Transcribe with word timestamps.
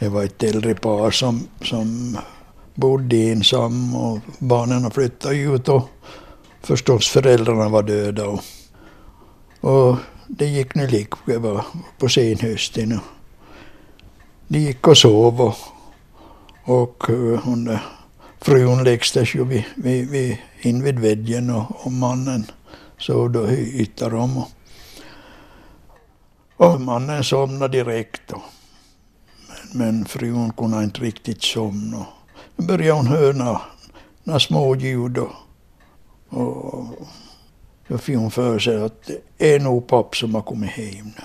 det 0.00 0.08
var 0.08 0.24
ett 0.24 0.42
äldre 0.42 0.74
par 0.74 1.10
som, 1.10 1.48
som 1.62 2.18
bodde 2.74 3.16
ensam 3.16 3.94
och 3.94 4.18
barnen 4.38 4.90
flyttade 4.90 5.36
ut 5.36 5.68
och 5.68 5.88
förstås 6.60 7.08
föräldrarna 7.08 7.68
var 7.68 7.82
döda. 7.82 8.26
Och, 8.26 8.40
och 9.60 9.96
det 10.26 10.46
gick 10.46 10.74
nu 10.74 10.86
lik 10.86 11.10
på 11.98 12.08
senhösten. 12.08 12.92
Och 12.92 13.04
de 14.48 14.58
gick 14.58 14.86
och 14.86 14.98
sov 14.98 15.40
och, 15.40 15.56
och 16.64 17.10
eh, 17.10 17.40
hon, 17.44 17.78
frun 18.40 18.84
läxtes 18.84 19.34
ju 19.34 19.44
vid, 19.44 19.64
vid, 19.74 20.10
vid, 20.10 20.38
in 20.60 20.82
vid 20.82 20.98
väggen 20.98 21.50
och, 21.50 21.86
och 21.86 21.92
mannen 21.92 22.46
sov 22.98 23.30
då 23.30 23.50
i 23.50 23.80
ytterrum. 23.82 24.38
Och, 24.38 24.50
och 26.56 26.80
mannen 26.80 27.24
somnade 27.24 27.84
direkt. 27.84 28.32
Och, 28.32 28.42
men, 29.72 30.04
frun 30.04 30.52
kunde 30.52 30.84
inte 30.84 31.00
riktigt 31.00 31.42
somna. 31.42 32.06
Då 32.56 32.66
började 32.66 32.92
hon 32.92 33.06
höra 33.06 33.60
några 34.24 34.40
små 34.40 34.76
ljud 34.76 35.18
och, 35.18 35.32
och 36.28 36.84
då 37.88 37.98
fick 37.98 38.16
hon 38.16 38.30
för 38.30 38.58
sig 38.58 38.82
att 38.82 39.10
det 39.36 39.54
är 39.54 39.60
nog 39.60 39.86
papp 39.86 40.16
som 40.16 40.34
har 40.34 40.42
kommit 40.42 40.70
hem 40.70 41.04
nu. 41.04 41.24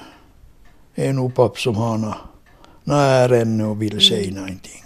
Det 0.96 1.08
är 1.08 1.14
nog 1.14 1.36
papp 1.36 1.60
som 1.60 1.76
har 1.76 1.98
några 2.84 3.02
ärende 3.02 3.66
och 3.66 3.82
vill 3.82 4.08
säga 4.08 4.30
mm. 4.30 4.36
någonting. 4.36 4.84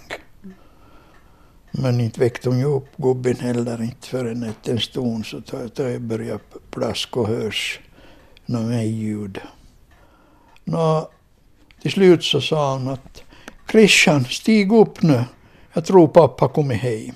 Men 1.70 2.00
inte 2.00 2.20
väckte 2.20 2.48
hon 2.48 2.58
ju 2.58 2.64
upp 2.64 2.96
gubben 2.96 3.36
heller 3.36 3.82
inte 3.82 4.08
förrän 4.08 4.42
efter 4.42 4.72
en 4.72 4.80
stund 4.80 5.26
så 5.26 5.40
det 5.74 5.98
började 5.98 6.40
plaska 6.70 7.20
och 7.20 7.28
hörs 7.28 7.80
några 8.46 8.82
ljud. 8.82 9.40
Nå, 10.64 11.10
till 11.82 11.90
slut 11.90 12.24
så 12.24 12.40
sa 12.40 12.72
hon 12.72 12.88
att 12.88 13.22
Christian, 13.70 14.24
stig 14.24 14.72
upp 14.72 15.02
nu. 15.02 15.24
Jag 15.72 15.84
tror 15.84 16.08
pappa 16.08 16.48
kommit 16.48 16.80
hem. 16.80 17.14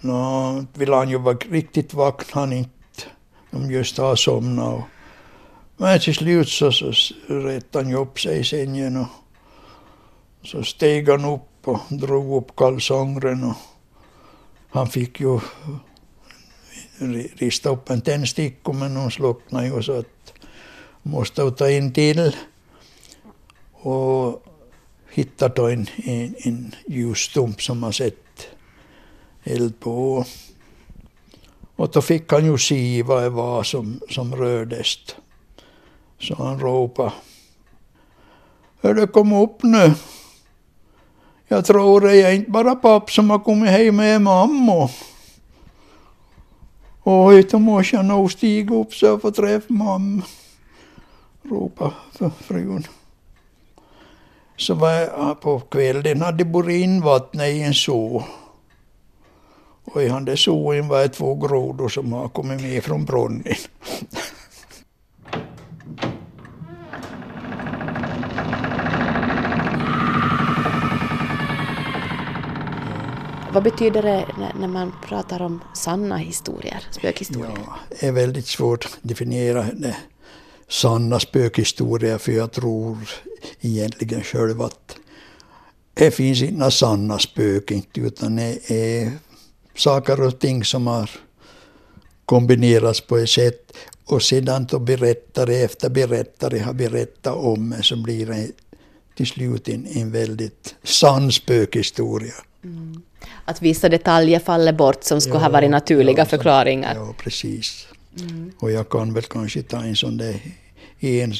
Nå, 0.00 0.64
ville 0.72 0.96
han 0.96 1.08
ju 1.08 1.18
vara 1.18 1.36
riktigt 1.36 1.94
vaken, 1.94 2.26
han 2.32 2.52
inte. 2.52 3.02
De 3.50 3.70
just 3.70 3.98
har 3.98 4.16
somnat. 4.16 4.74
Och, 4.74 4.82
men 5.76 6.00
till 6.00 6.14
slut 6.14 6.48
så, 6.48 6.72
så 6.72 6.92
rättade 7.26 7.84
han 7.84 7.90
ju 7.90 7.96
upp 7.96 8.20
sig 8.20 8.40
i 8.40 8.44
sängen 8.44 8.96
och 8.96 9.06
så 10.42 10.62
steg 10.62 11.08
han 11.08 11.24
upp 11.24 11.68
och 11.68 11.80
drog 11.90 12.42
upp 12.42 12.56
kalsongen 12.56 13.44
och 13.44 13.54
han 14.70 14.86
fick 14.86 15.20
ju 15.20 15.40
rista 17.36 17.70
upp 17.70 17.90
en 17.90 18.00
tändsticka 18.00 18.72
men 18.72 18.96
hon 18.96 19.10
slocknade 19.10 19.66
ju 19.66 19.82
så 19.82 19.98
att 19.98 20.32
måste 21.02 21.50
ta 21.50 21.70
in 21.70 21.92
till 21.92 22.36
och 23.72 24.42
hittat 25.14 25.56
då 25.56 25.68
en, 25.68 25.86
en, 25.96 26.34
en 26.38 26.74
ljusstump 26.86 27.62
som 27.62 27.82
han 27.82 27.92
sett 27.92 28.48
eld 29.44 29.80
på. 29.80 30.24
Och 31.76 31.90
då 31.90 32.02
fick 32.02 32.32
han 32.32 32.44
ju 32.44 32.58
se 32.58 33.02
vad 33.02 33.22
det 33.22 33.30
var 33.30 33.62
som, 33.62 34.00
som 34.10 34.36
rördes. 34.36 34.98
Så 36.18 36.34
han 36.34 36.60
ropade. 36.60 37.12
Hördu, 38.82 39.06
kom 39.06 39.32
upp 39.32 39.62
nu. 39.62 39.94
Jag 41.48 41.64
tror 41.64 42.00
det 42.00 42.22
är 42.22 42.32
inte 42.32 42.50
bara 42.50 42.74
papp 42.74 43.10
som 43.10 43.30
har 43.30 43.38
kommit 43.38 43.70
hem 43.70 43.96
med 43.96 44.22
mamma. 44.22 44.90
Oj, 47.04 47.42
då 47.42 47.58
måste 47.58 47.96
jag 47.96 48.04
nog 48.04 48.32
stiga 48.32 48.74
upp 48.74 48.94
så 48.94 49.06
jag 49.06 49.22
får 49.22 49.30
träffa 49.30 49.72
mamma 49.72 50.22
ropade 51.42 51.94
frun. 52.40 52.86
Så 54.56 54.74
var 54.74 54.90
jag 54.90 55.40
på 55.40 55.60
kvällen 55.60 56.20
hade 56.20 56.44
borat 56.44 56.70
in 56.70 57.00
vattnet 57.00 57.48
i 57.48 57.62
en 57.62 57.74
så. 57.74 58.24
Och 59.84 60.02
i 60.02 60.08
den 60.08 60.24
där 60.24 60.36
soen 60.36 60.88
var 60.88 61.00
det 61.00 61.08
två 61.08 61.34
grodor 61.34 61.88
som 61.88 62.12
har 62.12 62.28
kommit 62.28 62.62
med 62.62 62.84
från 62.84 63.04
brunnen. 63.04 63.54
Vad 73.52 73.62
betyder 73.62 74.02
det 74.02 74.26
när 74.60 74.68
man 74.68 74.92
pratar 75.06 75.42
om 75.42 75.60
sanna 75.74 76.16
historier, 76.16 76.82
spökhistorier? 76.90 77.58
Ja, 77.66 77.78
det 78.00 78.06
är 78.06 78.12
väldigt 78.12 78.46
svårt 78.46 78.84
att 78.84 78.98
definiera 79.02 79.62
det 79.62 79.96
sanna 80.68 81.20
spökhistorier 81.20 82.18
för 82.18 82.32
jag 82.32 82.52
tror 82.52 82.98
egentligen 83.60 84.22
själv 84.22 84.62
att 84.62 84.96
det 85.94 86.10
finns 86.10 86.42
inga 86.42 86.70
sanna 86.70 87.18
spöken 87.18 87.82
utan 87.94 88.36
det 88.36 88.70
är 88.70 89.12
saker 89.76 90.20
och 90.20 90.38
ting 90.38 90.64
som 90.64 90.86
har 90.86 91.10
kombinerats 92.24 93.00
på 93.00 93.16
ett 93.16 93.30
sätt 93.30 93.72
och 94.04 94.22
sedan 94.22 94.66
då 94.70 94.78
berättare 94.78 95.54
efter 95.54 95.90
berättare 95.90 96.58
har 96.58 96.72
berättat 96.72 97.36
om 97.36 97.70
det 97.70 97.82
så 97.82 97.96
blir 97.96 98.26
det 98.26 98.50
till 99.16 99.26
slut 99.26 99.68
en, 99.68 99.86
en 99.86 100.10
väldigt 100.10 100.74
sann 100.82 101.32
spökhistoria. 101.32 102.34
Mm. 102.64 103.02
Att 103.44 103.62
vissa 103.62 103.88
detaljer 103.88 104.38
faller 104.38 104.72
bort 104.72 105.04
som 105.04 105.20
skulle 105.20 105.36
ja, 105.36 105.42
ha 105.42 105.48
varit 105.48 105.70
naturliga 105.70 106.18
ja, 106.18 106.24
förklaringar. 106.24 106.94
Ja, 106.94 107.14
precis. 107.18 107.86
Mm. 108.20 108.52
Och 108.58 108.70
jag 108.70 108.88
kan 108.88 109.14
väl 109.14 109.22
kanske 109.22 109.62
ta 109.62 109.82
en 109.82 109.96
sån 109.96 110.16
där 110.16 110.40
en 111.00 111.34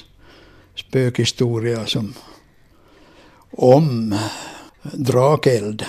spökhistoria 0.75 1.87
som 1.87 2.15
om 3.51 4.19
drakeld 4.93 5.85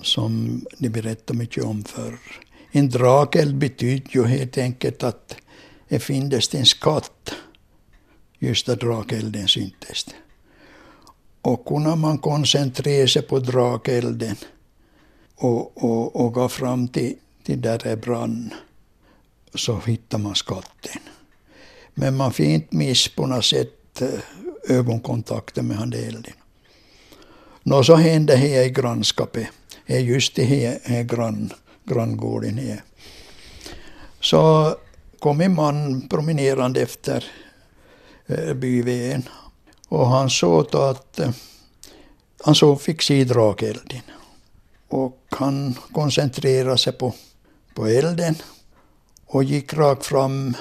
som 0.00 0.64
de 0.78 0.88
berättade 0.88 1.38
mycket 1.38 1.64
om 1.64 1.84
förr. 1.84 2.18
En 2.70 2.88
drakeld 2.88 3.56
betyder 3.56 4.10
ju 4.10 4.24
helt 4.24 4.58
enkelt 4.58 5.02
att 5.02 5.36
det 5.88 5.98
finns 5.98 6.54
en 6.54 6.66
skatt 6.66 7.34
just 8.38 8.66
där 8.66 8.76
drakelden 8.76 9.48
syntes. 9.48 10.06
Och 11.42 11.66
kunde 11.66 11.96
man 11.96 12.18
koncentrera 12.18 13.08
sig 13.08 13.22
på 13.22 13.38
drakelden 13.38 14.36
och, 15.34 15.84
och, 15.84 16.16
och 16.16 16.32
gå 16.32 16.48
fram 16.48 16.88
till, 16.88 17.14
till 17.42 17.60
där 17.60 17.78
det 17.78 17.96
brann 17.96 18.54
så 19.54 19.80
hittar 19.86 20.18
man 20.18 20.34
skatten. 20.34 21.00
Men 21.94 22.16
man 22.16 22.32
fick 22.32 22.48
inte 22.48 22.76
miss 22.76 23.08
på 23.08 23.26
något 23.26 23.44
sätt 23.44 23.77
Eh, 24.02 24.20
ögonkontakten 24.68 25.66
med 25.66 25.76
han 25.76 25.92
elden. 25.92 26.32
Nå, 27.62 27.84
så 27.84 27.94
hände 27.94 28.36
det 28.36 28.64
i 28.64 28.70
grannskapet, 28.70 29.48
just 29.86 30.38
i 30.38 30.44
här 30.44 31.02
grann, 31.02 31.52
granngården 31.84 32.58
här. 32.58 32.82
Så 34.20 34.74
kom 35.18 35.40
en 35.40 35.54
man 35.54 36.08
promenerande 36.08 36.82
efter 36.82 37.24
eh, 38.26 38.54
byvägen 38.54 39.22
och 39.88 40.06
han 40.06 40.30
såg 40.30 40.76
att 40.76 41.18
eh, 41.18 41.30
han 42.44 42.54
såg, 42.54 42.80
fick 42.80 43.02
se 43.02 43.24
drakelden. 43.24 44.02
Och 44.88 45.26
han 45.30 45.74
koncentrerade 45.92 46.78
sig 46.78 46.92
på, 46.92 47.14
på 47.74 47.86
elden 47.86 48.34
och 49.26 49.44
gick 49.44 49.74
rakt 49.74 50.06
fram. 50.06 50.54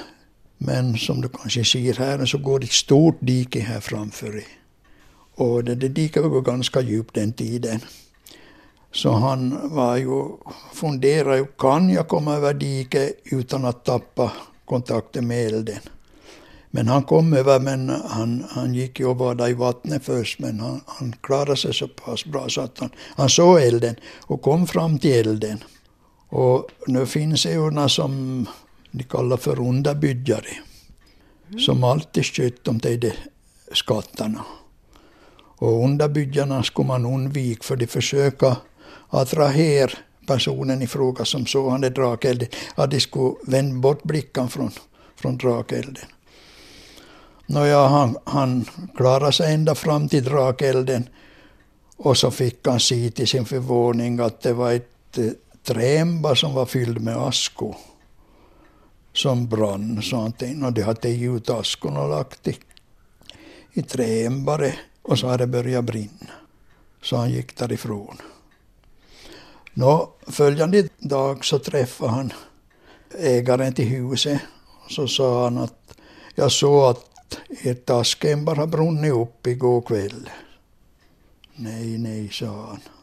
Men 0.57 0.97
som 0.97 1.21
du 1.21 1.29
kanske 1.29 1.65
ser 1.65 1.93
här 1.93 2.25
så 2.25 2.37
går 2.37 2.59
det 2.59 2.65
ett 2.65 2.71
stort 2.71 3.17
dike 3.19 3.59
här 3.59 3.79
framför 3.79 4.31
dig. 4.31 4.47
Och 5.35 5.63
det, 5.63 5.75
det 5.75 5.87
diket 5.87 6.23
var 6.23 6.41
ganska 6.41 6.81
djupt 6.81 7.15
den 7.15 7.33
tiden. 7.33 7.79
Så 8.91 9.11
han 9.11 9.69
var 9.75 9.97
ju, 9.97 10.23
funderade 10.73 11.37
ju, 11.37 11.45
kan 11.45 11.89
jag 11.89 12.07
komma 12.07 12.35
över 12.35 12.53
diket 12.53 13.19
utan 13.23 13.65
att 13.65 13.85
tappa 13.85 14.31
kontakten 14.65 15.27
med 15.27 15.47
elden? 15.47 15.79
Men 16.71 16.87
han 16.87 17.03
kom 17.03 17.33
över, 17.33 17.59
men 17.59 17.89
han, 17.89 18.45
han 18.49 18.73
gick 18.73 18.99
ju 18.99 19.05
och 19.05 19.15
badade 19.15 19.49
i 19.49 19.53
vattnet 19.53 20.05
först, 20.05 20.39
men 20.39 20.59
han, 20.59 20.81
han 20.85 21.15
klarade 21.21 21.57
sig 21.57 21.73
så 21.73 21.87
pass 21.87 22.25
bra 22.25 22.49
så 22.49 22.61
att 22.61 22.79
han, 22.79 22.89
han 23.15 23.29
såg 23.29 23.61
elden 23.61 23.95
och 24.21 24.41
kom 24.41 24.67
fram 24.67 24.99
till 24.99 25.11
elden. 25.11 25.63
Och 26.29 26.67
nu 26.87 27.05
finns 27.05 27.43
det 27.43 27.51
ju 27.51 27.71
några 27.71 27.89
som 27.89 28.45
de 28.97 29.03
kallar 29.03 29.37
för 29.37 29.59
underbyggare, 29.59 30.53
mm. 31.47 31.59
som 31.59 31.83
alltid 31.83 32.25
sköt 32.25 32.67
om 32.67 32.77
de 32.77 33.13
skatterna. 33.71 34.45
Och 35.59 35.83
underbyggarna 35.83 36.63
skulle 36.63 36.87
man 36.87 37.05
undvika, 37.05 37.63
för 37.63 37.75
de 37.75 37.87
försöka 37.87 38.57
attrahera 39.09 39.91
personen 40.27 40.81
i 40.81 40.87
fråga 40.87 41.25
som 41.25 41.45
såg 41.45 41.71
han 41.71 41.81
drakelden, 41.81 42.47
att 42.75 42.91
de 42.91 42.99
skulle 42.99 43.35
vända 43.43 43.79
bort 43.79 44.03
blicken 44.03 44.49
från, 44.49 44.71
från 45.15 45.37
drakelden. 45.37 46.05
Nåja, 47.45 47.87
han, 47.87 48.17
han 48.23 48.65
klarade 48.95 49.31
sig 49.31 49.53
ända 49.53 49.75
fram 49.75 50.09
till 50.09 50.23
drakelden 50.23 51.09
och 51.97 52.17
så 52.17 52.31
fick 52.31 52.67
han 52.67 52.79
se 52.79 53.11
till 53.11 53.27
sin 53.27 53.45
förvåning 53.45 54.19
att 54.19 54.41
det 54.41 54.53
var 54.53 54.71
ett 54.71 55.17
eh, 55.17 55.25
trämba 55.63 56.35
som 56.35 56.53
var 56.53 56.65
fylld 56.65 57.01
med 57.01 57.17
askor 57.17 57.75
som 59.17 59.47
brann. 59.47 60.01
Så 60.01 60.15
han 60.15 60.31
tänkte, 60.31 60.65
och 60.65 60.73
det 60.73 60.81
hade 60.81 61.01
tagit 61.01 61.35
ut 61.35 61.49
askorna 61.49 62.01
och 62.01 62.09
lagt 62.09 62.47
i, 62.47 62.57
i 63.73 63.81
träämbare 63.81 64.73
och 65.01 65.19
så 65.19 65.27
hade 65.27 65.43
det 65.43 65.47
börjat 65.47 65.85
brinna. 65.85 66.31
Så 67.01 67.15
han 67.15 67.31
gick 67.31 67.57
därifrån. 67.57 68.17
Nå, 69.73 70.09
följande 70.27 70.87
dag 70.99 71.45
så 71.45 71.59
träffade 71.59 72.11
han 72.11 72.33
ägaren 73.19 73.73
till 73.73 73.87
huset. 73.87 74.41
Så 74.89 75.07
sa 75.07 75.43
han 75.43 75.57
att 75.57 75.97
jag 76.35 76.51
såg 76.51 76.83
att 76.83 77.39
ert 77.61 77.89
askämbar 77.89 78.55
har 78.55 78.67
brunnit 78.67 79.13
upp 79.13 79.47
igår 79.47 79.81
kväll. 79.81 80.29
Nej, 81.55 81.97
nej, 81.97 82.29
sa 82.29 82.45
han. 82.45 82.96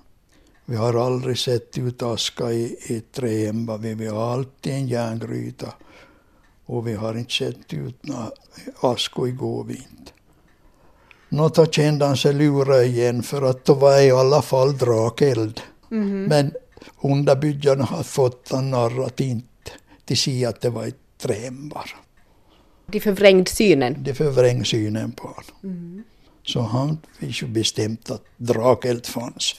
Vi 0.67 0.77
har 0.77 1.07
aldrig 1.07 1.39
sett 1.39 1.79
ut 1.79 2.03
aska 2.03 2.53
i, 2.53 2.77
i 2.87 3.01
träämbar. 3.01 3.79
Vi 3.79 4.07
har 4.07 4.33
alltid 4.33 4.73
en 4.73 4.89
järngryta. 4.89 5.75
Och 6.67 6.89
vi 6.89 6.95
har 6.95 7.19
inte 7.19 7.33
sett 7.33 7.73
ut 7.73 7.97
aska 8.81 9.27
igår 9.27 9.71
inte. 9.71 10.13
Nå, 11.29 11.49
då 11.49 11.67
kände 11.67 12.05
han 12.07 12.17
sig 12.17 12.35
lurad 12.35 12.85
igen 12.85 13.23
för 13.23 13.43
att 13.43 13.65
då 13.65 13.75
var 13.75 14.01
i 14.01 14.11
alla 14.11 14.43
fall 14.43 14.79
drakeld. 14.79 15.61
Mm 15.91 16.09
-hmm. 16.09 16.29
Men 16.29 16.53
underbyggarna 17.01 17.85
har 17.85 18.03
fått 18.03 18.49
han 18.51 18.71
narrat 18.71 19.21
inte 19.21 19.71
till 20.05 20.19
sig 20.19 20.45
att 20.45 20.61
det 20.61 20.71
var 20.71 20.87
ett 20.87 21.19
träämbar. 21.19 21.91
De 22.87 23.01
förvrängde 23.01 23.51
synen? 23.51 23.97
De 24.03 24.15
förvrängde 24.15 24.65
synen 24.65 25.13
på 25.13 25.23
honom. 25.23 25.57
Mm. 25.63 26.05
Så 26.43 26.61
han 26.61 26.99
fick 27.19 27.43
ju 27.43 27.49
bestämt 27.49 28.11
att 28.11 28.23
drakeld 28.37 29.07
fanns. 29.07 29.55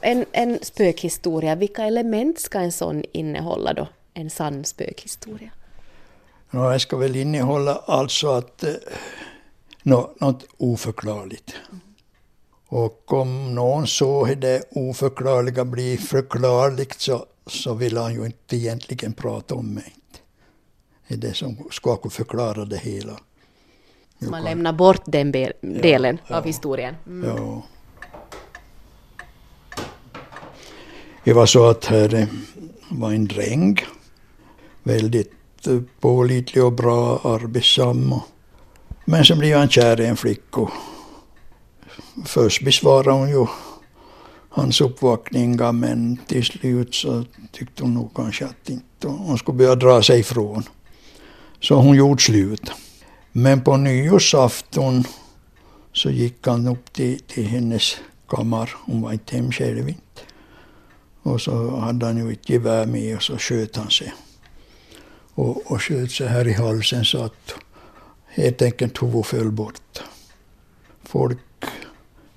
En, 0.00 0.26
en 0.32 0.58
spökhistoria, 0.62 1.54
vilka 1.54 1.84
element 1.84 2.40
ska 2.40 2.58
en 2.58 2.72
sån 2.72 3.04
innehålla 3.12 3.72
då? 3.72 3.88
En 4.14 4.30
sann 4.30 4.64
spökhistoria? 4.64 5.50
No, 6.50 6.70
det 6.70 6.80
ska 6.80 6.96
väl 6.96 7.16
innehålla 7.16 7.74
alltså 7.74 8.28
att 8.28 8.64
eh, 8.64 8.74
no, 9.82 10.14
något 10.20 10.44
oförklarligt. 10.56 11.54
Mm. 11.68 11.80
Och 12.66 13.12
om 13.12 13.54
någon 13.54 13.86
såg 13.86 14.38
det 14.38 14.62
oförklarliga 14.70 15.64
bli 15.64 15.96
förklarligt 15.96 17.00
så, 17.00 17.26
så 17.46 17.74
vill 17.74 17.96
han 17.96 18.14
ju 18.14 18.26
inte 18.26 18.56
egentligen 18.56 19.12
prata 19.12 19.54
om 19.54 19.74
mig. 19.74 19.94
Det 21.08 21.14
är 21.14 21.18
det 21.18 21.34
som 21.34 21.68
ska 21.70 22.10
förklara 22.10 22.64
det 22.64 22.78
hela. 22.78 23.20
Man 24.28 24.44
lämnar 24.44 24.72
bort 24.72 25.02
den 25.04 25.32
delen 25.60 26.18
ja, 26.26 26.36
av 26.36 26.44
historien. 26.44 26.94
Mm. 27.06 27.28
Ja. 27.28 27.62
Det 31.24 31.32
var 31.32 31.46
så 31.46 31.66
att 31.68 31.84
här 31.84 32.28
var 32.88 33.12
en 33.12 33.28
dräng, 33.28 33.80
väldigt 34.82 35.32
pålitlig 36.00 36.64
och 36.64 36.72
bra 36.72 37.20
arbetsam. 37.24 38.14
Men 39.04 39.24
så 39.24 39.36
blev 39.36 39.58
han 39.58 39.68
kär 39.68 40.00
i 40.00 40.06
en 40.06 40.16
flicka. 40.16 40.68
Först 42.24 42.64
besvarade 42.64 43.10
hon 43.10 43.28
ju 43.28 43.46
hans 44.48 44.80
uppvaktningar 44.80 45.72
men 45.72 46.16
till 46.16 46.44
slut 46.44 46.94
så 46.94 47.24
tyckte 47.52 47.82
hon 47.82 47.94
nog 47.94 48.14
kanske 48.14 48.44
att 48.44 48.70
inte 48.70 49.08
hon 49.08 49.38
skulle 49.38 49.58
börja 49.58 49.74
dra 49.74 50.02
sig 50.02 50.20
ifrån. 50.20 50.62
Så 51.60 51.74
hon 51.74 51.96
gjorde 51.96 52.22
slut. 52.22 52.72
Men 53.32 53.64
på 53.64 53.76
nyårsafton 53.76 55.04
så 55.92 56.10
gick 56.10 56.46
han 56.46 56.68
upp 56.68 56.92
till, 56.92 57.20
till 57.20 57.46
hennes 57.46 57.96
kammare. 58.28 58.70
Hon 58.84 59.02
var 59.02 59.12
inte 59.12 59.36
hem 59.36 59.52
själv 59.52 59.88
inte. 59.88 60.22
Och 61.22 61.40
så 61.40 61.76
hade 61.76 62.06
han 62.06 62.16
ju 62.16 62.32
ett 62.32 62.48
gevär 62.48 62.86
med 62.86 63.16
och 63.16 63.22
så 63.22 63.38
sköt 63.38 63.76
han 63.76 63.90
sig. 63.90 64.12
Och, 65.34 65.70
och 65.70 65.82
sköt 65.82 66.10
sig 66.10 66.28
här 66.28 66.48
i 66.48 66.52
halsen 66.52 67.04
så 67.04 67.22
att 67.22 67.54
helt 68.26 68.62
enkelt 68.62 69.02
huvudet 69.02 69.26
föll 69.26 69.50
bort. 69.50 70.02
Folk 71.02 71.38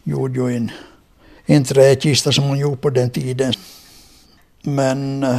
gjorde 0.04 0.40
ju 0.40 0.56
en, 0.56 0.72
en 1.46 1.64
träkista 1.64 2.32
som 2.32 2.44
hon 2.44 2.60
gjorde 2.60 2.78
på 2.78 2.90
den 2.90 3.10
tiden. 3.10 3.54
Men 4.62 5.24
eh, 5.24 5.38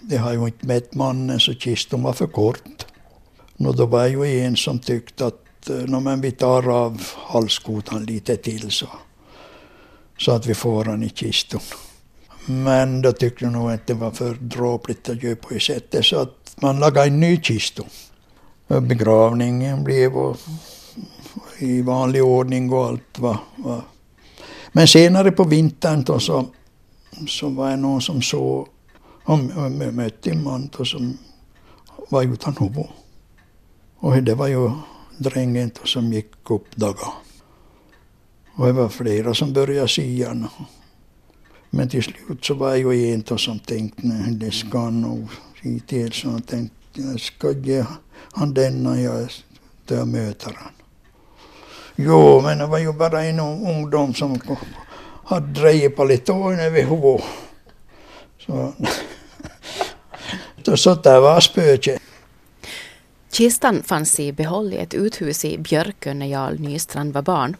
det 0.00 0.16
har 0.16 0.32
ju 0.32 0.46
inte 0.46 0.66
mätt 0.66 0.94
mannen 0.94 1.40
så 1.40 1.54
kistan 1.54 2.02
var 2.02 2.12
för 2.12 2.26
kort. 2.26 2.81
No, 3.62 3.72
då 3.72 3.86
var 3.86 4.06
ju 4.06 4.40
en 4.40 4.56
som 4.56 4.78
tyckte 4.78 5.26
att 5.26 5.70
eh, 5.70 5.76
no, 5.76 6.00
men 6.00 6.20
vi 6.20 6.30
tar 6.30 6.68
av 6.68 7.02
halskotan 7.16 8.04
lite 8.04 8.36
till 8.36 8.70
så, 8.70 8.86
så 10.18 10.32
att 10.32 10.46
vi 10.46 10.54
får 10.54 10.84
han 10.84 11.02
i 11.02 11.08
kistan. 11.08 11.60
Men 12.46 13.02
då 13.02 13.12
tyckte 13.12 13.44
jag 13.44 13.52
nog 13.52 13.70
att 13.70 13.86
det 13.86 13.94
var 13.94 14.10
för 14.10 14.34
dråpligt 14.34 15.08
att 15.08 15.22
göra 15.22 15.36
på 15.36 15.54
det 15.54 15.60
sättet 15.60 16.04
så 16.04 16.16
att 16.16 16.56
man 16.56 16.80
lagade 16.80 17.06
en 17.06 17.20
ny 17.20 17.40
kista. 17.40 17.82
Begravningen 18.66 19.84
blev 19.84 20.16
och, 20.16 20.36
i 21.58 21.82
vanlig 21.82 22.24
ordning 22.24 22.72
och 22.72 22.86
allt 22.86 23.18
var, 23.18 23.38
var. 23.56 23.82
Men 24.72 24.88
senare 24.88 25.30
på 25.30 25.44
vintern 25.44 26.04
då 26.04 26.18
så, 26.18 26.46
så 27.28 27.48
var 27.48 27.70
det 27.70 27.76
någon 27.76 28.02
som 28.02 28.22
såg, 28.22 28.68
och 29.24 29.38
mötte 29.92 30.30
en 30.30 30.42
man 30.42 30.70
då 30.78 30.84
som 30.84 31.18
var 32.08 32.22
utan 32.22 32.56
huvud. 32.60 32.86
Och 34.02 34.22
det 34.22 34.34
var 34.34 34.48
ju 34.48 34.70
drängen 35.18 35.70
som 35.84 36.12
gick 36.12 36.50
upp 36.50 36.76
daga. 36.76 37.08
Och 38.54 38.66
det 38.66 38.72
var 38.72 38.88
flera 38.88 39.34
som 39.34 39.52
började 39.52 39.88
sia. 39.88 40.48
Men 41.70 41.88
till 41.88 42.02
slut 42.02 42.44
så 42.44 42.54
var 42.54 42.74
jag 42.74 42.94
ju 42.94 43.14
en 43.14 43.38
som 43.38 43.58
tänkte 43.58 44.00
nej, 44.04 44.32
det 44.32 44.50
ska 44.50 44.90
nog 44.90 45.28
se 45.62 45.80
till 45.86 46.12
så 46.12 46.28
jag 46.28 46.46
tänkte 46.46 46.76
jag 46.92 47.20
ska 47.20 47.52
ge 47.52 47.84
han 48.32 48.54
denna 48.54 49.00
jag 49.00 49.28
då 49.86 49.94
jag 49.94 50.08
möter 50.08 50.52
han. 50.56 50.72
Jo, 51.96 52.40
men 52.40 52.58
det 52.58 52.66
var 52.66 52.78
ju 52.78 52.92
bara 52.92 53.24
en 53.24 53.40
ungdom 53.40 54.14
som 54.14 54.40
hade 55.24 55.60
drejit 55.60 55.96
på 55.96 56.04
lite 56.04 56.32
över 56.32 56.82
huvudet. 56.82 57.24
Så, 60.64 60.76
så 60.76 60.94
där 60.94 61.20
var 61.20 61.40
spöket. 61.40 62.02
Kistan 63.32 63.82
fanns 63.82 64.20
i 64.20 64.32
behåll 64.32 64.72
i 64.72 64.76
ett 64.76 64.94
uthus 64.94 65.44
i 65.44 65.58
Björkö 65.58 66.14
när 66.14 66.26
Jarl 66.26 66.58
Nystrand 66.58 67.12
var 67.12 67.22
barn. 67.22 67.56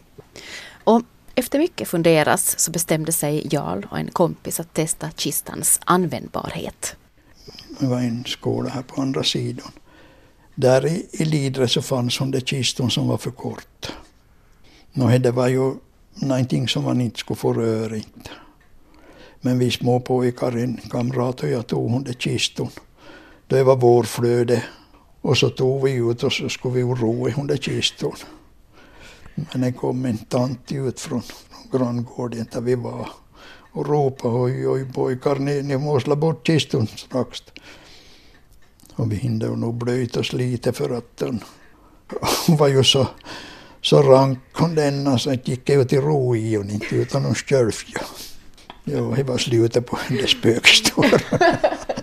Och 0.83 1.01
efter 1.35 1.59
mycket 1.59 1.87
funderas 1.87 2.59
så 2.59 2.71
bestämde 2.71 3.11
sig 3.11 3.47
Jarl 3.51 3.85
och 3.91 3.99
en 3.99 4.11
kompis 4.11 4.59
att 4.59 4.73
testa 4.73 5.11
kistans 5.11 5.79
användbarhet. 5.85 6.95
Det 7.79 7.85
var 7.85 7.99
en 7.99 8.23
skola 8.25 8.69
här 8.69 8.81
på 8.81 9.01
andra 9.01 9.23
sidan. 9.23 9.71
Där 10.55 10.85
i, 10.85 11.07
i 11.11 11.25
Lidre 11.25 11.67
så 11.67 11.81
fanns 11.81 12.19
hon 12.19 12.31
det 12.31 12.49
kistan 12.49 12.89
som 12.89 13.07
var 13.07 13.17
för 13.17 13.31
kort. 13.31 13.91
Nå, 14.91 15.17
det 15.17 15.31
var 15.31 15.47
ju 15.47 15.75
någonting 16.13 16.67
som 16.67 16.83
man 16.83 17.01
inte 17.01 17.19
skulle 17.19 17.37
få 17.37 17.53
röra 17.53 17.95
inte. 17.95 18.29
Men 19.41 19.59
vi 19.59 19.71
små 19.71 19.99
pojkar, 19.99 20.57
en 20.57 20.77
kamrat 20.91 21.43
och 21.43 21.49
jag 21.49 21.67
tog 21.67 21.91
hon 21.91 22.03
det 22.03 22.19
kistan. 22.19 22.69
Det 23.47 23.63
var 23.63 23.75
vårflöde 23.75 24.63
och 25.23 25.37
så 25.37 25.49
tog 25.49 25.83
vi 25.83 25.91
ut 25.91 26.23
och 26.23 26.33
så 26.33 26.49
skulle 26.49 26.75
vi 26.75 26.81
ro 26.81 27.29
i 27.29 27.31
hon 27.31 27.47
där 27.47 27.57
kistan. 27.57 28.13
Men 29.35 29.61
det 29.61 29.73
kom 29.73 30.05
en 30.05 30.17
tant 30.17 30.71
ut 30.71 30.99
från 30.99 31.21
granngården 31.71 32.45
där 32.51 32.61
vi 32.61 32.75
var 32.75 33.09
och 33.71 33.87
ropade 33.87 34.35
oj, 34.35 34.67
oj 34.67 34.93
pojkar, 34.93 35.35
ni, 35.35 35.61
ni 35.61 35.77
måste 35.77 36.09
la 36.09 36.15
bort 36.15 36.47
kistan 36.47 36.87
strax. 36.87 37.43
Och 38.95 39.11
vi 39.11 39.15
hinner 39.15 39.49
nog 39.49 39.73
blöjt 39.73 40.17
oss 40.17 40.33
lite 40.33 40.73
för 40.73 40.97
att 40.97 41.17
den 41.17 41.43
var 42.47 42.67
ju 42.67 42.83
så, 42.83 43.07
så 43.81 44.01
rank 44.01 44.39
hon 44.53 44.75
denna 44.75 45.17
så 45.17 45.29
det 45.29 45.47
gick 45.47 45.69
ut 45.69 45.93
i 45.93 45.97
ro 45.97 46.35
i 46.35 46.57
och 46.57 46.65
inte 46.65 46.95
utan 46.95 47.25
hon 47.25 47.35
själv. 47.35 47.71
Ja. 47.95 48.01
Jo, 48.83 49.15
det 49.15 49.23
var 49.23 49.37
slutet 49.37 49.85
på 49.85 49.97
hennes 49.97 50.31
spökhistoria. 50.31 51.19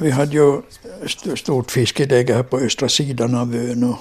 vi 0.00 0.10
hade 0.10 0.32
ju 0.32 0.62
stort 1.36 1.70
fiskeläge 1.70 2.34
här 2.34 2.42
på 2.42 2.58
östra 2.58 2.88
sidan 2.88 3.34
av 3.34 3.54
ön. 3.54 3.84
Och, 3.84 3.98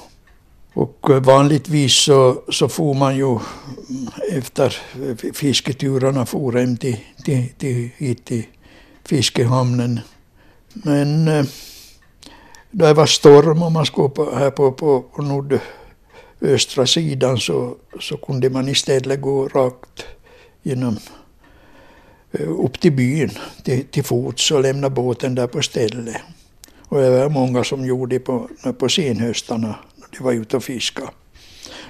och 0.73 1.09
eh, 1.09 1.21
vanligtvis 1.21 1.93
så, 1.93 2.43
så 2.49 2.69
får 2.69 2.93
man 2.93 3.17
ju 3.17 3.39
efter 4.31 4.77
fisketurerna 5.33 6.25
for 6.25 6.51
hem 6.51 6.77
till, 6.77 6.97
till, 7.25 7.49
till, 7.57 7.89
hit 7.97 8.25
till 8.25 8.43
fiskehamnen. 9.05 9.99
Men 10.73 11.27
eh, 11.27 11.45
då 12.71 12.85
det 12.85 12.93
var 12.93 13.05
storm 13.05 13.63
och 13.63 13.71
man 13.71 13.85
skulle 13.85 14.09
på, 14.09 14.35
här 14.35 14.51
på, 14.51 14.71
på, 14.71 15.05
nordöstra 15.17 16.85
sidan 16.85 17.37
så, 17.37 17.75
så 17.99 18.17
kunde 18.17 18.49
man 18.49 18.69
istället 18.69 19.21
gå 19.21 19.47
rakt 19.47 20.05
genom 20.63 20.97
Eh, 22.31 22.65
upp 22.65 22.79
till 22.79 22.91
byn 22.91 23.29
till, 23.63 23.85
till 23.85 24.03
fots 24.03 24.51
och 24.51 24.61
lämna 24.61 24.89
båten 24.89 25.35
där 25.35 25.47
på 25.47 25.61
stället. 25.61 26.17
Och 26.79 27.01
det 27.01 27.09
var 27.09 27.29
många 27.29 27.63
som 27.63 27.85
gjorde 27.85 28.15
det 28.15 28.19
på, 28.19 28.49
på 28.79 28.89
senhöstarna 28.89 29.75
när 29.95 30.07
de 30.17 30.23
var 30.23 30.33
ute 30.33 30.57
och 30.57 30.63
fiskade. 30.63 31.07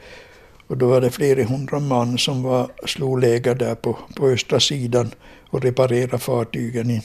Och 0.66 0.76
då 0.76 0.88
var 0.88 1.00
det 1.00 1.10
flera 1.10 1.44
hundra 1.44 1.80
man 1.80 2.18
som 2.18 2.42
var, 2.42 2.70
slog 2.86 3.20
läger 3.20 3.54
där 3.54 3.74
på, 3.74 3.98
på 4.16 4.26
östra 4.26 4.60
sidan 4.60 5.10
och 5.50 5.62
reparerade 5.62 6.18
fartygen 6.18 6.90
in, 6.90 7.02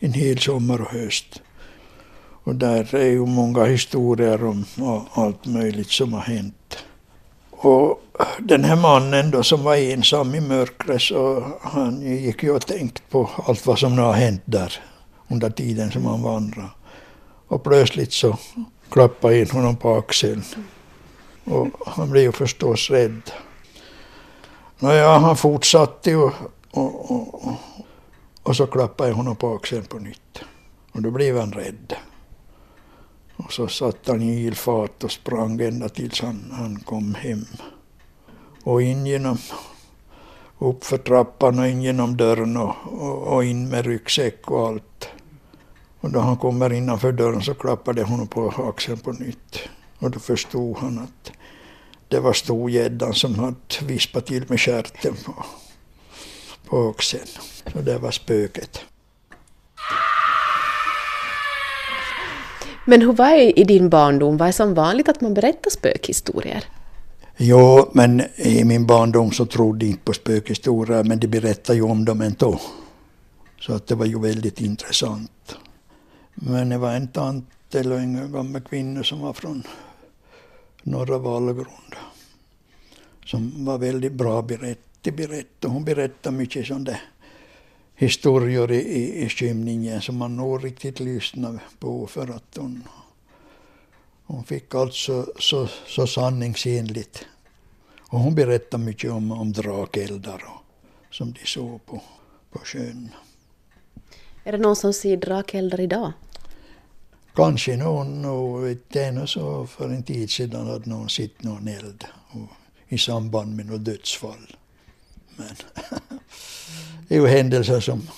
en 0.00 0.12
hel 0.12 0.38
sommar 0.38 0.80
och 0.80 0.90
höst. 0.90 1.42
Och 2.44 2.54
där 2.54 2.94
är 2.94 3.10
ju 3.10 3.26
många 3.26 3.64
historier 3.64 4.44
om 4.44 4.64
allt 5.12 5.46
möjligt 5.46 5.90
som 5.90 6.12
har 6.12 6.20
hänt. 6.20 6.78
Och 7.50 8.02
den 8.38 8.64
här 8.64 8.76
mannen 8.76 9.30
då 9.30 9.42
som 9.42 9.64
var 9.64 9.76
ensam 9.76 10.34
i 10.34 10.40
mörkret 10.40 11.02
så 11.02 11.44
han 11.60 12.02
gick 12.02 12.42
ju 12.42 12.50
och 12.50 12.66
tänkte 12.66 13.00
på 13.10 13.30
allt 13.46 13.66
vad 13.66 13.78
som 13.78 13.96
nu 13.96 14.02
har 14.02 14.12
hänt 14.12 14.42
där 14.44 14.72
under 15.28 15.50
tiden 15.50 15.90
som 15.90 16.06
han 16.06 16.22
vandrade. 16.22 16.68
Och 17.52 17.62
plötsligt 17.62 18.12
så 18.12 18.36
klappade 18.90 19.40
in 19.40 19.50
honom 19.50 19.76
på 19.76 19.94
axeln. 19.94 20.42
Och 21.44 21.68
han 21.86 22.10
blev 22.10 22.22
ju 22.22 22.32
förstås 22.32 22.90
rädd. 22.90 23.30
Nåja, 24.78 25.18
han 25.18 25.36
fortsatte 25.36 26.16
och, 26.16 26.32
och, 26.70 27.10
och, 27.10 27.52
och 28.42 28.56
så 28.56 28.66
klappade 28.66 29.10
jag 29.10 29.16
honom 29.16 29.36
på 29.36 29.54
axeln 29.54 29.84
på 29.84 29.98
nytt. 29.98 30.42
Och 30.92 31.02
då 31.02 31.10
blev 31.10 31.38
han 31.38 31.52
rädd. 31.52 31.94
Och 33.36 33.52
så 33.52 33.68
satt 33.68 34.08
han 34.08 34.22
i 34.22 34.44
ilfart 34.44 35.04
och 35.04 35.12
sprang 35.12 35.60
ända 35.60 35.88
tills 35.88 36.20
han, 36.20 36.52
han 36.52 36.80
kom 36.80 37.14
hem. 37.14 37.46
Och 38.64 38.82
in 38.82 39.06
genom, 39.06 39.38
uppför 40.58 40.98
trappan 40.98 41.58
och 41.58 41.68
in 41.68 41.82
genom 41.82 42.16
dörren 42.16 42.56
och, 42.56 42.74
och, 42.84 43.22
och 43.22 43.44
in 43.44 43.68
med 43.68 43.86
ryggsäck 43.86 44.50
och 44.50 44.68
allt. 44.68 45.08
Och 46.02 46.10
då 46.10 46.20
han 46.20 46.36
kommer 46.36 46.72
innanför 46.72 47.12
dörren 47.12 47.42
så 47.42 47.54
klappade 47.54 48.02
honom 48.02 48.26
på 48.26 48.48
axeln 48.68 48.98
på 48.98 49.12
nytt. 49.12 49.58
Och 49.98 50.10
då 50.10 50.18
förstod 50.18 50.76
han 50.76 50.98
att 50.98 51.32
det 52.08 52.20
var 52.20 52.32
storgäddan 52.32 53.14
som 53.14 53.38
hade 53.38 53.56
vispat 53.82 54.26
till 54.26 54.44
med 54.48 54.60
stjärten 54.60 55.14
på, 55.24 55.44
på 56.68 56.88
axeln. 56.88 57.26
Så 57.72 57.78
det 57.78 57.98
var 57.98 58.10
spöket. 58.10 58.80
Men 62.86 63.00
hur 63.00 63.12
var 63.12 63.30
det 63.30 63.60
i 63.60 63.64
din 63.64 63.88
barndom? 63.88 64.36
Var 64.36 64.46
det 64.46 64.52
som 64.52 64.74
vanligt 64.74 65.08
att 65.08 65.20
man 65.20 65.34
berättar 65.34 65.70
spökhistorier? 65.70 66.64
Jo, 67.36 67.90
men 67.92 68.22
i 68.36 68.64
min 68.64 68.86
barndom 68.86 69.32
så 69.32 69.46
trodde 69.46 69.84
jag 69.84 69.90
inte 69.90 70.04
på 70.04 70.12
spökhistorier, 70.12 71.04
men 71.04 71.18
de 71.18 71.26
berättade 71.26 71.78
ju 71.78 71.82
om 71.82 72.04
dem 72.04 72.20
ändå. 72.20 72.60
Så 73.60 73.74
att 73.74 73.86
det 73.86 73.94
var 73.94 74.06
ju 74.06 74.20
väldigt 74.20 74.60
intressant. 74.60 75.56
Men 76.34 76.68
det 76.68 76.78
var 76.78 76.94
en 76.94 77.08
tant 77.08 77.74
eller 77.74 77.96
en 77.96 78.32
gammal 78.32 78.60
kvinna 78.60 79.04
som 79.04 79.20
var 79.20 79.32
från 79.32 79.62
norra 80.82 81.18
Vallgrund. 81.18 81.94
Som 83.24 83.64
var 83.64 83.78
väldigt 83.78 84.12
bra 84.12 84.42
berätt, 84.42 85.02
berätt. 85.02 85.64
Hon 85.64 85.84
berättade 85.84 86.36
mycket 86.36 86.66
sådana 86.66 86.96
historier 87.94 88.70
i, 88.72 88.80
i, 88.80 89.24
i 89.24 89.28
skymningen 89.28 90.00
som 90.00 90.16
man 90.16 90.36
nog 90.36 90.64
riktigt 90.64 91.00
lyssnade 91.00 91.60
på 91.78 92.06
för 92.06 92.30
att 92.30 92.56
hon, 92.56 92.88
hon 94.24 94.44
fick 94.44 94.74
allt 94.74 94.94
så, 94.94 95.26
så, 95.38 95.68
så 95.86 96.06
sanningsenligt. 96.06 97.26
Och 98.00 98.18
hon 98.18 98.34
berättade 98.34 98.84
mycket 98.84 99.10
om, 99.10 99.32
om 99.32 99.52
drakeldar 99.52 100.44
och, 100.46 101.14
som 101.14 101.32
de 101.32 101.46
såg 101.46 101.86
på, 101.86 102.02
på 102.50 102.58
sjön. 102.58 103.08
Är 104.44 104.52
det 104.52 104.58
någon 104.58 104.76
som 104.76 104.92
ser 104.92 105.16
drakeldar 105.16 105.80
idag? 105.80 106.12
Kanske 107.34 107.76
någon, 107.76 108.24
och 108.24 108.66
vet 108.66 108.78
jag, 108.94 109.28
så 109.28 109.66
för 109.66 109.84
en 109.88 110.02
tid 110.02 110.30
sedan 110.30 110.66
hade 110.66 110.90
någon 110.90 111.08
sett 111.08 111.42
någon 111.42 111.68
eld 111.68 112.04
och, 112.30 112.48
i 112.88 112.98
samband 112.98 113.56
med 113.56 113.66
något 113.66 113.84
dödsfall. 113.84 114.56
Men 115.36 115.48
det 117.08 117.16
är 117.16 117.20
ju 117.20 117.26
händelser 117.26 117.80
som 117.80 118.08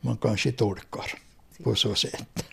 man 0.00 0.16
kanske 0.16 0.52
tolkar 0.52 1.18
på 1.64 1.74
så 1.74 1.94
sätt. 1.94 2.44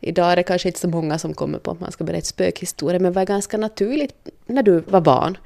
Idag 0.00 0.32
är 0.32 0.36
det 0.36 0.42
kanske 0.42 0.68
inte 0.68 0.80
så 0.80 0.88
många 0.88 1.18
som 1.18 1.34
kommer 1.34 1.58
på 1.58 1.70
att 1.70 1.80
man 1.80 1.92
ska 1.92 2.04
berätta 2.04 2.24
spökhistorier, 2.24 3.00
men 3.00 3.12
var 3.12 3.22
det 3.22 3.26
ganska 3.26 3.56
naturligt 3.56 4.28
när 4.46 4.62
du 4.62 4.80
var 4.80 5.00
barn? 5.00 5.38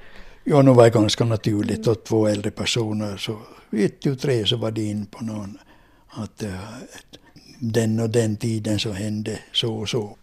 Ja, 0.45 0.63
nu 0.63 0.71
var 0.73 0.85
det 0.85 0.91
ganska 0.91 1.25
naturligt 1.25 1.89
att 1.89 2.05
två 2.05 2.27
äldre 2.29 2.51
personer, 2.51 3.17
så 3.17 3.37
vid 3.71 4.21
tre 4.21 4.47
så 4.47 4.57
var 4.57 4.71
de 4.71 4.91
in 4.91 5.07
på 5.07 5.25
någon, 5.25 5.59
att 6.09 6.43
uh, 6.43 6.55
den 7.59 8.01
och 8.01 8.11
den 8.11 8.37
tiden 8.37 8.79
så 8.79 8.91
hände 8.93 9.39
så 9.53 9.75
och 9.75 9.89
så. 9.89 10.17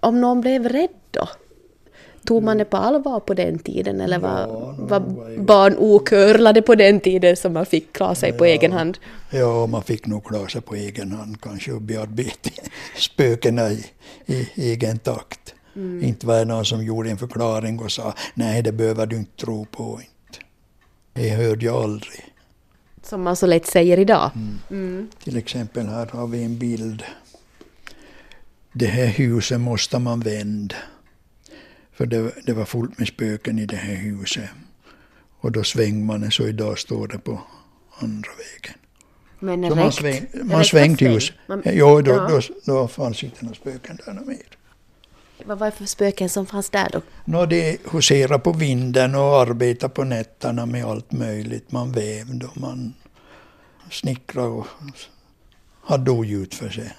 Om 0.00 0.20
någon 0.20 0.40
blev 0.40 0.68
rädd 0.68 0.88
då? 1.10 1.28
Tog 2.24 2.42
man 2.42 2.58
det 2.58 2.64
på 2.64 2.76
allvar 2.76 3.20
på 3.20 3.34
den 3.34 3.58
tiden 3.58 4.00
eller 4.00 4.18
var, 4.18 4.38
Ja, 4.40 4.74
var 4.78 5.00
var- 5.00 5.38
barn 5.38 5.74
okörlade 5.78 6.62
på 6.62 6.74
den 6.74 7.00
tiden 7.00 7.36
som 7.36 7.52
man 7.52 7.66
fick 7.66 7.92
klara 7.92 8.14
sig 8.14 8.32
på 8.32 8.46
Ja. 8.46 8.50
egen 8.52 8.72
hand? 8.72 8.98
Ja, 9.30 9.66
man 9.66 9.82
fick 9.82 10.06
nog 10.06 10.24
klara 10.24 10.48
sig 10.48 10.60
på 10.60 10.74
egen 10.74 11.12
hand 11.12 11.40
kanske 11.40 11.72
och 11.72 11.82
bearbeta 11.82 12.50
spökena 12.96 13.70
i, 13.70 13.86
i 14.26 14.48
egen 14.56 14.98
takt. 14.98 15.54
Inte 16.02 16.26
var 16.26 16.38
det 16.38 16.44
någon 16.44 16.64
som 16.64 16.84
gjorde 16.84 17.10
en 17.10 17.18
förklaring 17.18 17.78
och 17.80 17.92
sa 17.92 18.14
nej, 18.34 18.62
det 18.62 18.72
behöver 18.72 19.06
du 19.06 19.16
inte 19.16 19.36
tro 19.44 19.64
på. 19.64 20.00
Inte. 20.00 20.44
Det 21.12 21.28
hörde 21.30 21.66
jag 21.66 21.76
aldrig. 21.82 22.24
Som 23.02 23.22
man 23.22 23.36
så 23.36 23.46
lätt 23.46 23.66
säger 23.66 23.98
idag. 23.98 24.30
Till 25.24 25.36
exempel 25.36 25.86
här 25.86 26.06
har 26.06 26.26
vi 26.26 26.44
en 26.44 26.58
bild. 26.58 27.02
Det 28.72 28.86
här 28.86 29.06
huset 29.06 29.60
måste 29.60 29.98
man 29.98 30.20
vända. 30.20 30.76
För 31.92 32.06
det, 32.06 32.32
det 32.46 32.52
var 32.52 32.64
fullt 32.64 32.98
med 32.98 33.08
spöken 33.08 33.58
i 33.58 33.66
det 33.66 33.76
här 33.76 33.94
huset. 33.94 34.48
Och 35.40 35.52
då 35.52 35.64
svängde 35.64 36.04
man 36.06 36.30
så 36.30 36.46
idag 36.48 36.78
står 36.78 37.08
det 37.08 37.18
på 37.18 37.40
andra 37.98 38.30
vägen. 38.30 38.78
Men 39.38 39.68
Så 39.70 39.74
man, 39.76 39.84
rätt- 39.84 39.94
sväng, 39.94 40.26
man 40.44 40.64
svängde 40.64 40.98
sväng. 40.98 41.12
hus. 41.12 41.32
Man- 41.46 41.62
Jo, 41.64 42.00
då, 42.00 42.10
ja. 42.12 42.28
då, 42.28 42.40
då 42.64 42.88
fanns 42.88 43.24
inte 43.24 43.44
några 43.44 43.54
spöken 43.56 43.98
där 44.06 44.12
mer. 44.26 44.38
Vad 45.46 45.58
var 45.58 45.66
det 45.66 45.76
för 45.76 45.84
spöken 45.84 46.28
som 46.28 46.46
fanns 46.46 46.70
där 46.70 46.88
då? 46.92 47.02
Nå, 47.24 47.46
de 47.46 47.78
huserade 47.90 48.38
på 48.38 48.52
vinden 48.52 49.14
och 49.14 49.40
arbetade 49.40 49.94
på 49.94 50.04
nätterna 50.04 50.66
med 50.66 50.84
allt 50.84 51.12
möjligt. 51.12 51.72
Man 51.72 51.92
vävde 51.92 52.46
och 52.46 52.56
man 52.56 52.94
snickrade 53.90 54.48
och 54.48 54.66
hade 55.84 56.10
oljud 56.10 56.54
för 56.54 56.68
sig. 56.70 56.96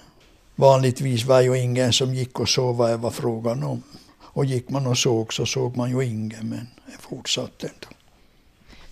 Vanligtvis 0.56 1.24
var 1.24 1.40
ju 1.40 1.58
ingen 1.58 1.92
som 1.92 2.14
gick 2.14 2.40
och 2.40 2.48
såg 2.48 2.76
vad 2.76 2.90
det 2.90 2.96
var 2.96 3.10
frågan 3.10 3.62
om. 3.62 3.82
Och 4.20 4.44
gick 4.44 4.70
man 4.70 4.86
och 4.86 4.98
såg 4.98 5.32
så 5.32 5.46
såg 5.46 5.76
man 5.76 5.90
ju 5.90 6.04
ingen, 6.04 6.48
men 6.48 6.68
det 6.86 6.98
fortsatte 7.00 7.66
ändå. 7.66 7.86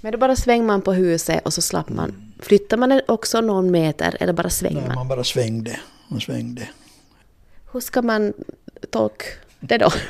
Men 0.01 0.13
då 0.13 0.19
bara 0.19 0.37
svänger 0.37 0.65
man 0.65 0.83
på 0.83 0.93
huset 0.93 1.45
och 1.45 1.53
så 1.53 1.63
slapp 1.63 1.89
man. 1.89 2.33
Flyttar 2.41 2.77
man 2.77 3.01
också 3.09 3.41
någon 3.41 3.71
meter 3.71 4.17
eller 4.21 4.33
bara 4.33 4.51
svänger 4.51 4.77
Nej, 4.77 4.87
man? 4.87 4.95
man 4.95 5.09
bara 5.09 5.25
svängde 5.25 5.81
och 6.11 6.23
svängde. 6.23 6.69
Hur 7.73 7.81
ska 7.81 8.03
man 8.03 8.33
tolka 8.91 9.25
det 9.61 9.79
då? 9.79 9.91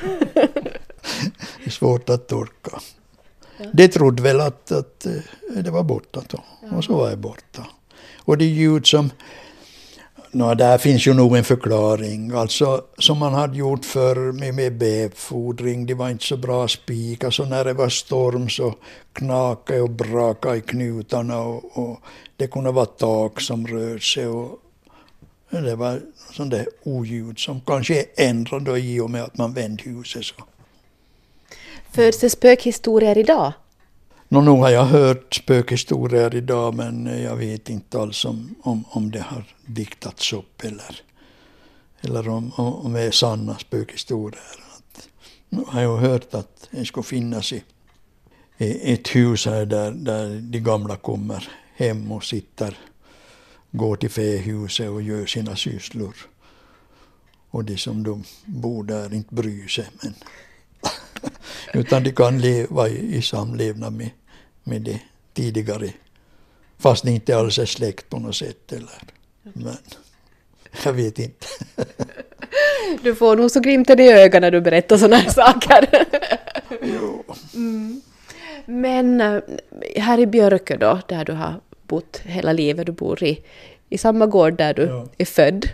Det 1.59 1.67
är 1.67 1.71
svårt 1.71 2.11
att 2.11 2.29
tolka. 2.29 2.81
De 3.73 3.89
trodde 3.89 4.23
väl 4.23 4.41
att, 4.41 4.73
att 4.73 5.07
eh, 5.07 5.63
det 5.63 5.71
var 5.71 5.83
borta 5.83 6.23
då. 6.29 6.45
Och 6.77 6.85
så 6.85 6.97
var 6.97 7.11
det 7.11 7.17
borta. 7.17 7.67
Och 8.19 8.39
det 8.39 8.45
ljud 8.45 8.87
som... 8.87 9.11
Nå, 10.31 10.55
där 10.55 10.79
finns 10.79 11.07
ju 11.07 11.15
nog 11.15 11.37
en 11.37 11.45
förklaring. 11.45 12.33
Alltså 12.33 12.85
som 12.99 13.19
man 13.19 13.35
hade 13.35 13.57
gjort 13.57 13.85
för 13.85 14.33
med, 14.33 14.55
med 14.55 14.79
befordring. 14.79 15.87
Det 15.87 15.95
var 15.95 16.11
inte 16.11 16.25
så 16.25 16.37
bra 16.37 16.69
spik. 16.69 17.25
Alltså 17.25 17.45
när 17.45 17.65
det 17.65 17.73
var 17.73 17.89
storm 17.89 18.49
så 18.49 18.75
knakade 19.13 19.81
och 19.81 19.91
brakade 19.91 20.57
i 20.57 20.61
knutarna. 20.61 21.41
Och, 21.41 21.79
och 21.79 22.01
det 22.37 22.47
kunde 22.47 22.71
vara 22.71 22.87
tak 22.87 23.41
som 23.41 23.67
rörde 23.67 24.01
sig. 24.01 24.27
Och, 24.27 24.59
det 25.51 25.77
var 25.77 26.01
sånt 26.33 26.51
där 26.51 26.67
oljud 26.83 27.39
som 27.39 27.61
kanske 27.61 28.05
ändrade 28.17 28.65
då 28.65 28.79
i 28.79 29.01
och 29.01 29.11
med 29.11 29.23
att 29.23 29.37
man 29.37 29.55
vände 29.55 29.83
huset 29.83 30.25
så. 30.25 30.35
Föds 31.91 32.21
det 32.21 32.31
spökhistorier 32.31 33.19
idag? 33.19 33.53
Nå, 34.29 34.41
nog 34.41 34.59
har 34.59 34.71
jag 34.71 34.85
hört 34.85 35.35
spökhistorier 35.35 36.35
idag 36.35 36.75
men 36.75 37.23
jag 37.23 37.37
vet 37.37 37.69
inte 37.69 38.01
alls 38.01 38.25
om, 38.25 38.55
om, 38.63 38.85
om 38.89 39.11
det 39.11 39.21
har 39.21 39.45
diktats 39.67 40.33
upp 40.33 40.65
eller, 40.65 41.01
eller 42.01 42.29
om, 42.29 42.53
om, 42.57 42.75
om 42.75 42.93
det 42.93 43.01
är 43.01 43.11
sanna 43.11 43.59
spökhistorier. 43.59 44.43
Att, 44.77 45.09
nu 45.49 45.65
har 45.67 45.83
jag 45.83 45.97
hört 45.97 46.35
att 46.35 46.69
det 46.71 46.85
skulle 46.85 47.05
finnas 47.05 47.53
i, 47.53 47.63
i 48.59 48.93
ett 48.93 49.09
hus 49.09 49.47
här 49.47 49.67
där, 49.67 49.91
där 49.91 50.41
de 50.41 50.59
gamla 50.59 50.97
kommer 50.97 51.49
hem 51.77 52.13
och 52.13 52.25
sitter, 52.25 52.79
går 53.73 53.97
till 53.97 54.11
fähuset 54.11 54.91
och 54.91 55.03
gör 55.03 55.27
sina 55.27 55.57
sysslor. 55.57 56.17
Och 57.51 57.65
de 57.65 57.77
som 57.77 58.03
de 58.03 58.25
bor 58.45 58.85
där 58.85 59.15
inte 59.15 59.35
bryr 59.35 59.69
sig. 59.69 59.87
Men 60.03 60.15
Utan 61.73 62.03
de 62.03 62.13
kan 62.13 62.41
leva 62.41 62.89
i, 62.89 63.17
i 63.17 63.23
samlevnad 63.23 63.93
med, 63.93 64.11
med 64.65 64.83
det 64.83 65.01
tidigare. 65.35 65.93
Fast 66.79 67.05
det 67.05 67.11
inte 67.11 67.37
alls 67.37 67.59
är 67.59 67.67
släkt 67.67 68.09
på 68.09 68.19
något 68.19 68.37
sätt. 68.37 68.73
Eller. 68.73 69.03
Men 69.43 69.77
jag 70.85 70.93
vet 70.93 71.19
inte. 71.19 71.47
Du 73.03 73.15
får 73.15 73.37
nog 73.37 73.51
så 73.51 73.61
glimten 73.61 74.01
i 74.01 74.13
ögonen 74.13 74.41
när 74.41 74.51
du 74.51 74.61
berättar 74.61 74.97
sådana 74.97 75.17
här 75.17 75.31
saker. 75.31 75.89
Mm. 77.55 78.01
Men 78.67 79.21
eh, 79.21 79.43
här 79.97 80.19
i 80.21 80.27
Björkö 80.27 80.77
då, 80.77 81.01
där 81.09 81.25
du 81.25 81.33
har 81.33 81.61
bott 81.93 82.21
hela 82.25 82.53
livet, 82.53 82.87
du 82.87 82.93
bor 82.93 83.23
i, 83.25 83.43
i 83.89 83.99
samma 83.99 84.27
gård 84.27 84.55
där 84.59 84.75
du 84.75 84.83
Ja. 84.83 85.07
är 85.19 85.25
född. 85.25 85.69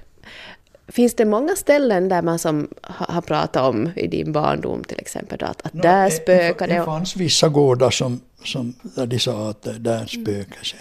Finns 0.88 1.14
det 1.14 1.24
många 1.24 1.56
ställen 1.56 2.08
där 2.08 2.22
man 2.22 2.38
som 2.38 2.68
har 2.82 3.20
pratat 3.22 3.62
om 3.62 3.90
i 3.96 4.06
din 4.06 4.32
barndom 4.32 4.84
till 4.84 4.98
exempel, 4.98 5.44
att, 5.44 5.62
att 5.66 5.74
Nå, 5.74 5.82
där 5.82 6.04
det- 6.04 6.10
spökar 6.16 6.68
Det 6.68 6.74
det? 6.74 6.84
fanns 6.84 7.16
vissa 7.16 7.48
gårdar 7.48 7.90
som, 7.90 8.20
som, 8.44 8.74
där 8.82 9.06
de 9.06 9.18
sa 9.18 9.50
att 9.50 9.62
där 9.78 10.06
spökar 10.06 10.64
sig. 10.64 10.80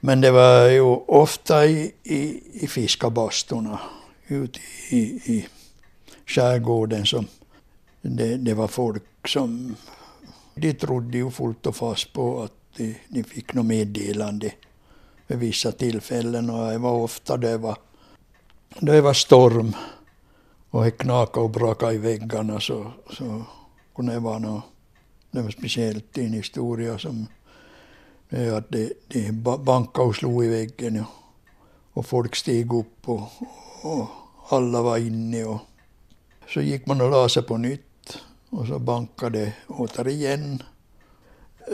Men 0.00 0.20
det 0.20 0.30
var 0.30 0.68
ju 0.68 0.80
ofta 1.06 1.66
i, 1.66 1.92
i, 2.04 2.42
i 2.52 2.66
fiskarbastorna 2.66 3.78
ute 4.28 4.60
i, 4.90 4.98
i 5.34 5.46
skärgården 6.26 7.06
som 7.06 7.26
det, 8.02 8.36
det 8.36 8.54
var 8.54 8.68
folk 8.68 9.02
som 9.28 9.76
de 10.54 10.72
trodde 10.72 11.18
ju 11.18 11.30
fullt 11.30 11.66
och 11.66 11.76
fast 11.76 12.12
på 12.12 12.42
att 12.42 12.52
de, 12.76 12.96
de 13.08 13.24
fick 13.24 13.54
något 13.54 13.66
meddelande 13.66 14.52
vid 15.26 15.38
vissa 15.38 15.72
tillfällen 15.72 16.50
och 16.50 16.70
det 16.70 16.78
var 16.78 16.92
ofta 16.92 17.36
det 17.36 17.58
var, 17.58 17.78
det 18.80 19.00
var 19.00 19.12
storm 19.12 19.76
och 20.70 20.84
det 20.84 20.90
knakade 20.90 21.44
och 21.44 21.50
brakade 21.50 21.94
i 21.94 21.98
väggarna 21.98 22.60
så, 22.60 22.92
så 23.10 23.42
kunde 23.94 24.12
det 24.12 24.18
vara 24.18 24.38
något, 24.38 24.64
något 25.30 25.52
speciellt 25.52 26.18
i 26.18 26.24
en 26.24 26.32
historia 26.32 26.98
som 26.98 27.26
det 28.28 28.36
är 28.36 28.52
att 28.52 28.70
det, 28.70 28.92
det 29.08 29.32
bankade 29.32 30.08
och 30.08 30.16
slog 30.16 30.44
i 30.44 30.48
väggen 30.48 31.00
och, 31.00 31.06
och 31.92 32.06
folk 32.06 32.36
steg 32.36 32.72
upp 32.72 33.08
och, 33.08 33.28
och 33.82 34.06
alla 34.48 34.82
var 34.82 34.98
inne 34.98 35.44
och 35.44 35.60
så 36.48 36.60
gick 36.60 36.86
man 36.86 37.00
och 37.00 37.10
la 37.10 37.28
sig 37.28 37.42
på 37.42 37.56
nytt 37.56 38.18
och 38.50 38.66
så 38.66 38.78
bankade 38.78 39.38
det 39.38 39.52
återigen. 39.68 40.62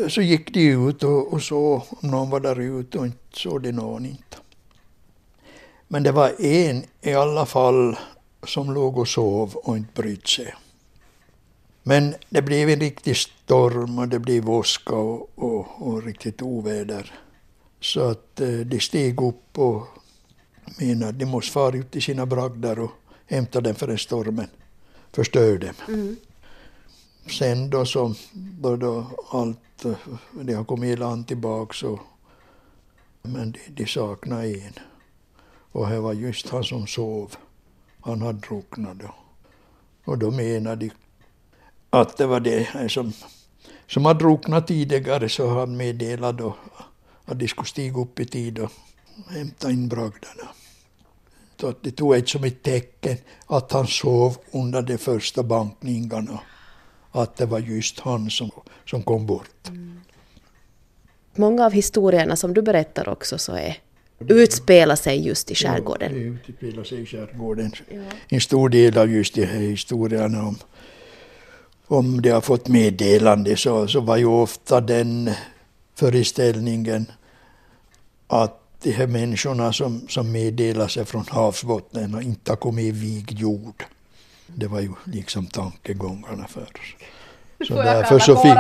Så 0.09 0.23
gick 0.23 0.55
de 0.55 0.69
ut 0.69 1.03
och, 1.03 1.33
och 1.33 1.43
så 1.43 1.83
om 1.89 2.11
någon 2.11 2.31
var 2.31 2.41
där 2.41 2.61
ute 2.61 2.99
och 2.99 3.07
inte 3.07 3.19
såg 3.33 3.63
de 3.63 3.73
någon 3.73 4.07
inte. 4.07 4.37
Men 5.89 6.03
det 6.03 6.13
var 6.13 6.41
en 6.41 6.85
i 7.01 7.15
alla 7.15 7.47
fall 7.47 7.97
som 8.47 8.73
låg 8.73 8.99
och 8.99 9.09
sov 9.09 9.55
och 9.55 9.77
inte 9.77 10.03
brydde 10.03 10.27
sig. 10.27 10.55
Men 11.83 12.15
det 12.31 12.43
blev 12.43 12.69
en 12.69 12.81
riktig 12.81 13.17
storm 13.17 13.99
och 13.99 14.09
det 14.09 14.19
blev 14.19 14.51
åska 14.51 14.95
och, 14.95 15.31
och, 15.35 15.67
och 15.79 16.03
riktigt 16.03 16.43
oväder. 16.43 17.15
Så 17.81 18.01
att 18.01 18.41
eh, 18.41 18.49
de 18.49 18.81
steg 18.81 19.23
upp 19.23 19.59
och 19.59 19.87
menade 20.79 21.09
att 21.09 21.19
de 21.19 21.27
måste 21.27 21.53
fara 21.53 21.77
ut 21.77 21.91
till 21.91 22.03
sina 22.03 22.27
bragder 22.27 22.79
och 22.79 22.91
hämta 23.27 23.61
den 23.61 23.75
förrän 23.75 23.99
stormen 23.99 24.49
förstörde 25.13 25.67
dem. 25.67 25.75
Mm. 25.89 26.17
Sen 27.27 27.71
då 27.71 27.85
så 27.87 28.15
då, 28.61 28.77
då 28.77 29.07
allt, 29.31 29.85
eh, 29.85 29.93
de 30.41 30.55
har 30.55 30.65
kommit 30.65 30.91
i 30.91 30.97
land 30.97 31.29
tillbaks 31.29 31.83
och 31.83 31.99
men 33.23 33.53
de, 33.53 33.61
de 33.69 33.87
saknade 33.87 34.49
en. 34.49 34.73
Och 35.73 35.89
det 35.89 36.01
var 36.01 36.13
just 36.13 36.49
han 36.49 36.65
som 36.65 36.87
sov. 36.87 37.37
Han 38.01 38.23
hade 38.23 38.39
drunknat 38.39 38.99
då. 38.99 39.15
Och 40.05 40.19
då 40.19 40.31
menade 40.31 40.77
de 40.77 40.91
att 41.91 42.17
det 42.17 42.27
var 42.27 42.41
det 42.41 42.61
här 42.61 42.89
som, 42.89 43.13
som 43.87 44.05
hade 44.05 44.19
drunknat 44.19 44.67
tidigare 44.67 45.29
så 45.29 45.49
han 45.49 45.77
meddelat 45.77 46.39
då 46.39 46.57
att 47.25 47.39
de 47.39 47.49
skulle 47.49 47.67
stiga 47.67 48.01
upp 48.01 48.21
i 48.21 48.27
tid 48.27 48.59
och 48.59 48.73
hämta 49.29 49.71
in 49.71 49.89
bragderna. 49.89 50.49
Så 51.61 51.69
att 51.69 51.83
de 51.83 51.91
tog 51.91 52.15
ett 52.15 52.29
som 52.29 52.45
ett 52.45 52.63
tecken 52.63 53.17
att 53.47 53.73
han 53.73 53.87
sov 53.87 54.37
under 54.53 54.83
de 54.83 54.99
första 54.99 55.43
bankningarna. 55.43 56.41
Att 57.13 57.37
det 57.37 57.47
var 57.47 57.59
just 57.59 58.01
han 58.01 58.31
som, 58.31 58.51
som 58.87 59.03
kom 59.03 59.27
bort. 59.27 59.71
Många 61.37 61.67
av 61.67 61.73
historierna 61.73 62.37
som 62.37 62.55
du 62.55 62.63
berättar 62.63 63.09
också 63.09 63.39
så 63.39 63.53
är, 63.53 63.77
utspelar 64.29 64.97
sig 64.97 65.27
just 65.27 65.51
i 65.51 65.55
Ja, 65.55 65.71
skärgården. 65.71 66.13
det 66.13 66.19
utspelar 66.53 66.85
sig 66.85 67.01
i 67.03 67.07
skärgården. 67.07 67.73
En 68.29 68.41
stor 68.41 68.69
del 68.69 68.99
av 68.99 69.11
just 69.11 69.35
de 69.35 69.45
här 69.47 69.61
historierna 69.61 70.43
om, 70.47 70.59
om 71.87 72.23
de 72.23 72.31
har 72.31 72.41
fått 72.41 72.69
meddelande 72.69 73.57
så, 73.57 73.89
så 73.89 74.01
var 74.01 74.17
ju 74.17 74.27
ofta 74.27 74.81
den 74.81 75.31
föreställningen 75.95 77.07
att 78.27 78.59
de 78.83 78.93
här 78.93 79.07
människorna 79.07 79.73
som, 79.73 80.07
som 80.09 80.33
meddelar 80.33 80.89
sig 80.89 81.05
från 81.05 81.25
havsbottnen 81.29 82.15
har 82.15 82.21
inte 82.21 82.57
kommit 82.57 82.85
i 82.85 82.91
vigd 82.91 83.31
jord. 83.39 83.85
Det 84.55 84.67
var 84.67 84.81
ju 84.81 84.93
liksom 85.05 85.47
tankegångarna 85.47 86.47
förr. 86.49 86.97
Så 87.69 87.75
därför, 87.75 88.19
så 88.19 88.37
fick, 88.37 88.55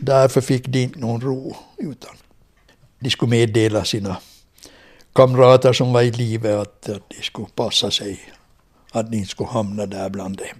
därför 0.00 0.40
fick 0.40 0.66
de 0.66 0.82
inte 0.82 0.98
någon 0.98 1.20
ro. 1.20 1.56
Utan 1.78 2.10
de 2.98 3.10
skulle 3.10 3.30
meddela 3.30 3.84
sina 3.84 4.16
kamrater 5.12 5.72
som 5.72 5.92
var 5.92 6.02
i 6.02 6.10
livet 6.10 6.58
att, 6.58 6.88
att 6.88 7.10
de 7.10 7.22
skulle 7.22 7.48
passa 7.54 7.90
sig. 7.90 8.20
Att 8.92 9.10
de 9.10 9.16
inte 9.16 9.30
skulle 9.30 9.48
hamna 9.48 9.86
där 9.86 10.08
bland 10.10 10.36
dem. 10.36 10.58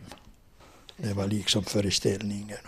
Det 0.96 1.12
var 1.12 1.26
liksom 1.26 1.64
föreställningen. 1.64 2.58